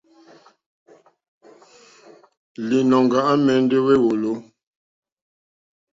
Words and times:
Līnɔ̄ŋgɛ̄ 2.67 3.21
à 3.31 3.33
mɛ̀ndɛ́ 3.45 3.79
wé 3.85 3.93
wòló. 4.05 4.31